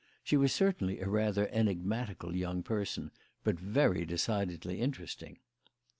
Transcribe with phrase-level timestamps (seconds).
[0.23, 3.11] She was certainly a rather enigmatical young person,
[3.43, 5.37] but very decidedly interesting.